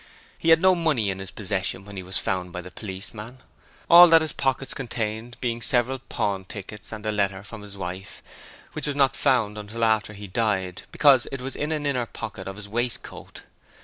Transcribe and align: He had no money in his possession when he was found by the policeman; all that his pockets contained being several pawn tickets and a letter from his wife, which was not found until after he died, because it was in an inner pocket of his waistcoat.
He 0.39 0.49
had 0.49 0.63
no 0.63 0.73
money 0.73 1.11
in 1.11 1.19
his 1.19 1.29
possession 1.29 1.85
when 1.85 1.95
he 1.95 2.01
was 2.01 2.17
found 2.17 2.51
by 2.51 2.61
the 2.61 2.71
policeman; 2.71 3.37
all 3.87 4.07
that 4.07 4.23
his 4.23 4.33
pockets 4.33 4.73
contained 4.73 5.37
being 5.41 5.61
several 5.61 5.99
pawn 5.99 6.43
tickets 6.45 6.91
and 6.91 7.05
a 7.05 7.11
letter 7.11 7.43
from 7.43 7.61
his 7.61 7.77
wife, 7.77 8.23
which 8.73 8.87
was 8.87 8.95
not 8.95 9.15
found 9.15 9.59
until 9.59 9.85
after 9.85 10.13
he 10.13 10.25
died, 10.25 10.81
because 10.91 11.27
it 11.31 11.39
was 11.39 11.55
in 11.55 11.71
an 11.71 11.85
inner 11.85 12.07
pocket 12.07 12.47
of 12.47 12.55
his 12.55 12.67
waistcoat. 12.67 13.43